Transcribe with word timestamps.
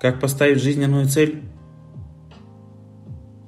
Как 0.00 0.20
поставить 0.20 0.62
жизненную 0.62 1.08
цель? 1.08 1.42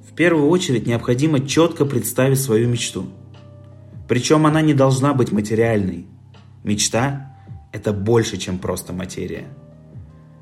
В 0.05 0.13
первую 0.13 0.49
очередь 0.49 0.85
необходимо 0.85 1.39
четко 1.47 1.85
представить 1.85 2.41
свою 2.41 2.67
мечту. 2.67 3.05
Причем 4.09 4.45
она 4.45 4.61
не 4.61 4.73
должна 4.73 5.13
быть 5.13 5.31
материальной. 5.31 6.07
Мечта– 6.65 7.37
это 7.71 7.93
больше, 7.93 8.35
чем 8.35 8.59
просто 8.59 8.91
материя. 8.91 9.47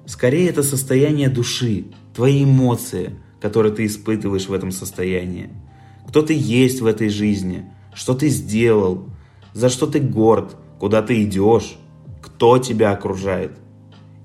Скорее, 0.08 0.50
это 0.50 0.64
состояние 0.64 1.30
души, 1.30 1.86
твои 2.16 2.44
эмоции, 2.44 3.12
которые 3.40 3.72
ты 3.72 3.86
испытываешь 3.86 4.48
в 4.48 4.54
этом 4.54 4.72
состоянии. 4.72 5.52
Кто 6.08 6.24
ты 6.24 6.34
есть 6.34 6.82
в 6.82 6.88
этой 6.88 7.10
жизни, 7.10 7.66
что 7.94 8.16
ты 8.16 8.30
сделал, 8.30 9.06
за 9.54 9.70
что 9.70 9.86
ты 9.86 10.00
горд, 10.00 10.56
куда 10.80 11.04
ты 11.04 11.24
идешь, 11.24 11.78
кто 12.24 12.58
тебя 12.58 12.94
окружает. 12.94 13.52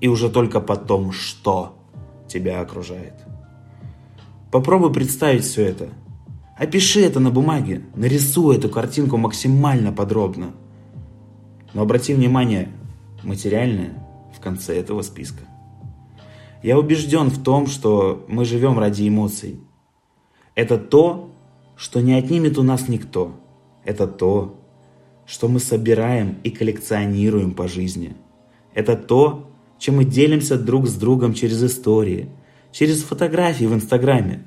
И 0.05 0.07
уже 0.07 0.29
только 0.29 0.61
потом, 0.61 1.11
что 1.11 1.79
тебя 2.27 2.61
окружает. 2.61 3.15
Попробуй 4.51 4.93
представить 4.93 5.43
все 5.43 5.65
это. 5.65 5.89
Опиши 6.55 7.01
это 7.01 7.19
на 7.19 7.31
бумаге, 7.31 7.81
нарисуй 7.95 8.57
эту 8.57 8.69
картинку 8.69 9.17
максимально 9.17 9.91
подробно. 9.91 10.51
Но 11.73 11.81
обрати 11.81 12.13
внимание, 12.13 12.69
материальное 13.23 13.97
в 14.37 14.39
конце 14.39 14.77
этого 14.77 15.01
списка. 15.01 15.41
Я 16.61 16.77
убежден 16.77 17.31
в 17.31 17.41
том, 17.41 17.65
что 17.65 18.27
мы 18.27 18.45
живем 18.45 18.77
ради 18.77 19.09
эмоций. 19.09 19.59
Это 20.53 20.77
то, 20.77 21.31
что 21.75 21.99
не 21.99 22.13
отнимет 22.13 22.59
у 22.59 22.61
нас 22.61 22.87
никто. 22.89 23.31
Это 23.83 24.05
то, 24.05 24.61
что 25.25 25.47
мы 25.47 25.59
собираем 25.59 26.37
и 26.43 26.51
коллекционируем 26.51 27.55
по 27.55 27.67
жизни. 27.67 28.15
Это 28.75 28.95
то, 28.95 29.49
чем 29.79 29.97
мы 29.97 30.05
делимся 30.05 30.57
друг 30.57 30.87
с 30.87 30.93
другом 30.93 31.33
через 31.33 31.63
истории– 31.63 32.29
через 32.75 33.03
фотографии 33.03 33.63
в 33.63 33.73
Инстаграме. 33.73 34.43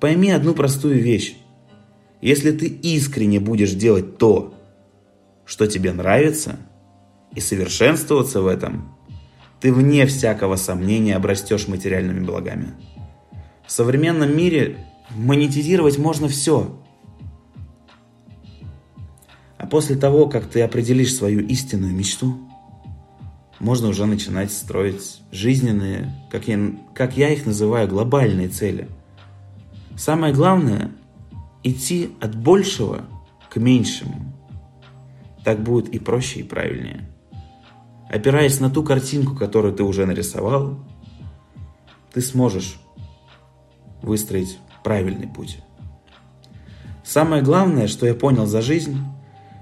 Пойми 0.00 0.32
одну 0.32 0.54
простую 0.54 1.00
вещь. 1.00 1.36
Если 2.20 2.50
ты 2.50 2.66
искренне 2.66 3.38
будешь 3.38 3.74
делать 3.74 4.18
то, 4.18 4.54
что 5.44 5.68
тебе 5.68 5.92
нравится, 5.92 6.58
и 7.32 7.40
совершенствоваться 7.40 8.40
в 8.40 8.48
этом, 8.48 8.92
ты 9.60 9.72
вне 9.72 10.04
всякого 10.06 10.56
сомнения 10.56 11.14
обрастешь 11.14 11.68
материальными 11.68 12.24
благами. 12.24 12.74
В 13.64 13.70
современном 13.70 14.36
мире 14.36 14.84
монетизировать 15.10 15.96
можно 15.96 16.26
все. 16.26 16.76
А 19.58 19.66
после 19.68 19.94
того, 19.94 20.28
как 20.28 20.46
ты 20.46 20.62
определишь 20.62 21.14
свою 21.14 21.46
истинную 21.46 21.94
мечту– 21.94 22.36
можно 23.60 23.88
уже 23.88 24.06
начинать 24.06 24.50
строить 24.50 25.20
жизненные, 25.30 26.12
как 26.30 26.48
я, 26.48 26.58
как 26.94 27.16
я 27.16 27.28
их 27.28 27.44
называю, 27.46 27.86
глобальные 27.86 28.48
цели. 28.48 28.88
Самое 29.96 30.34
главное– 30.34 30.90
идти 31.62 32.10
от 32.20 32.34
большего 32.34 33.04
к 33.50 33.56
меньшему. 33.56 34.34
Так 35.44 35.62
будет 35.62 35.90
и 35.90 35.98
проще, 35.98 36.40
и 36.40 36.42
правильнее. 36.42 37.06
Опираясь 38.08 38.60
на 38.60 38.70
ту 38.70 38.82
картинку, 38.82 39.36
которую 39.36 39.74
ты 39.74 39.82
уже 39.82 40.06
нарисовал, 40.06 40.80
ты 42.12 42.22
сможешь 42.22 42.80
выстроить 44.02 44.58
правильный 44.82 45.28
путь. 45.28 45.58
Самое 47.04 47.42
главное, 47.42 47.88
что 47.88 48.06
я 48.06 48.14
понял 48.14 48.46
за 48.46 48.62
жизнь, 48.62 48.96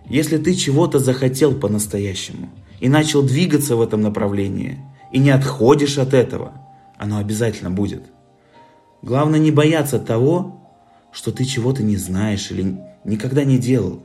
если 0.06 0.38
ты 0.38 0.54
чего-то 0.54 1.00
захотел 1.00 1.52
по-настоящему– 1.52 2.48
и 2.80 2.88
начал 2.88 3.22
двигаться 3.22 3.76
в 3.76 3.82
этом 3.82 4.00
направлении, 4.02 4.78
и 5.12 5.18
не 5.18 5.30
отходишь 5.30 5.98
от 5.98 6.14
этого, 6.14 6.52
оно 6.96 7.18
обязательно 7.18 7.70
будет. 7.70 8.04
Главное 9.02 9.38
не 9.38 9.50
бояться 9.50 9.98
того, 9.98 10.60
что 11.12 11.32
ты 11.32 11.44
чего-то 11.44 11.82
не 11.82 11.96
знаешь 11.96 12.50
или 12.50 12.80
никогда 13.04 13.44
не 13.44 13.58
делал. 13.58 14.02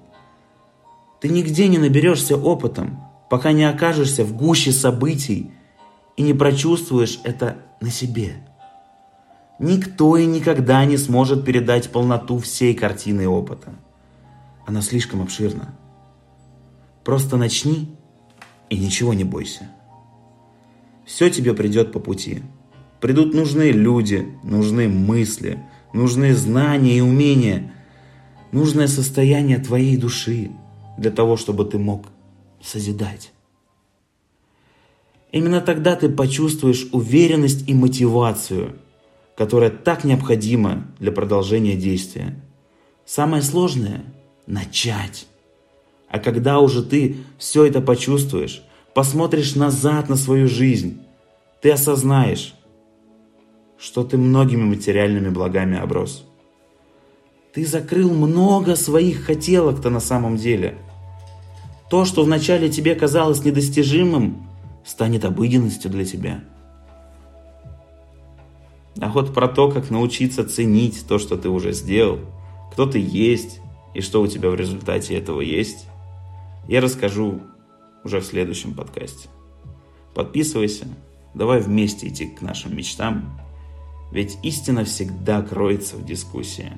Ты 1.20 1.30
нигде 1.30 1.68
не 1.68 1.78
наберешься 1.78 2.38
опытом, 2.38 3.00
пока 3.30 3.52
не 3.52 3.64
окажешься 3.64 4.24
в 4.24 4.36
гуще 4.36 4.72
событий 4.72 5.52
и 6.16 6.22
не 6.22 6.34
прочувствуешь 6.34 7.20
это 7.24 7.58
на 7.82 7.90
себе. 7.90 8.48
Никто 9.60 10.18
и 10.18 10.26
никогда 10.26 10.84
не 10.86 10.98
сможет 10.98 11.46
передать 11.46 11.90
полноту 11.90 12.38
всей 12.40 12.74
картины 12.74 13.28
опыта. 13.28 13.74
Она 14.66 14.82
слишком 14.82 15.22
обширна. 15.22 15.76
Просто 17.04 17.38
начни 17.38 17.96
и 18.74 18.78
ничего 18.78 19.14
не 19.14 19.24
бойся. 19.24 19.70
Все 21.06 21.30
тебе 21.30 21.54
придет 21.54 21.92
по 21.92 22.00
пути. 22.00 22.42
Придут 23.00 23.34
нужные 23.34 23.72
люди, 23.72 24.28
нужны 24.44 24.88
мысли, 24.88 25.60
нужны 25.94 26.34
знания 26.34 26.98
и 26.98 27.02
умения, 27.02 27.72
нужное 28.52 28.88
состояние 28.88 29.60
твоей 29.60 29.96
души 29.98 30.52
для 30.98 31.12
того, 31.12 31.38
чтобы 31.38 31.66
ты 31.66 31.78
мог 31.78 32.08
созидать. 32.62 33.32
Именно 35.32 35.62
тогда 35.62 35.96
ты 35.96 36.10
почувствуешь 36.10 36.88
уверенность 36.92 37.68
и 37.70 37.74
мотивацию, 37.76 38.80
которая 39.36 39.70
так 39.70 40.04
необходима 40.04 40.88
для 41.00 41.12
продолжения 41.12 41.76
действия. 41.76 42.40
Самое 43.06 43.44
сложное– 43.44 44.04
начать. 44.48 45.28
А 46.14 46.20
когда 46.20 46.60
уже 46.60 46.84
ты 46.84 47.18
все 47.40 47.66
это 47.66 47.82
почувствуешь, 47.82 48.62
посмотришь 48.94 49.56
назад 49.56 50.10
на 50.10 50.16
свою 50.16 50.48
жизнь, 50.48 51.02
ты 51.60 51.72
осознаешь, 51.72 52.54
что 53.80 54.04
ты 54.04 54.20
многими 54.20 54.62
материальными 54.64 55.30
благами 55.30 55.76
оброс. 55.76 56.24
Ты 57.52 57.66
закрыл 57.66 58.14
много 58.14 58.76
своих 58.76 59.26
хотелок-то 59.26 59.90
на 59.90 60.00
самом 60.00 60.38
деле. 60.38 60.78
То, 61.90 62.06
что 62.06 62.24
вначале 62.24 62.70
тебе 62.70 62.94
казалось 62.94 63.44
недостижимым, 63.44 64.48
станет 64.86 65.26
обыденностью 65.26 65.90
для 65.90 66.06
тебя. 66.06 66.44
А 69.02 69.10
вот 69.10 69.34
про 69.34 69.48
то, 69.48 69.72
как 69.72 69.90
научиться 69.90 70.48
ценить 70.48 71.08
то, 71.08 71.18
что 71.18 71.38
ты 71.38 71.50
уже 71.50 71.72
сделал, 71.72 72.20
кто 72.72 72.86
ты 72.86 73.00
есть 73.00 73.62
и 73.96 74.02
что 74.02 74.22
у 74.22 74.28
тебя 74.28 74.52
в 74.52 74.56
результате 74.56 75.16
этого 75.16 75.42
есть, 75.42 75.88
я 76.68 76.82
расскажу 76.82 77.42
уже 78.04 78.20
в 78.20 78.26
следующем 78.26 78.74
подкасте. 78.74 79.30
Подписывайся, 80.14 80.88
давай 81.34 81.62
вместе 81.62 82.08
идти 82.08 82.28
к 82.28 82.42
нашим 82.42 82.76
мечтам, 82.76 83.40
ведь 84.12 84.38
истина 84.44 84.86
всегда 84.86 85.42
кроется 85.42 85.96
в 85.98 86.06
дискуссии. 86.06 86.72